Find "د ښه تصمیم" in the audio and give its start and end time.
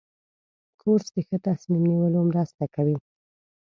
1.13-1.81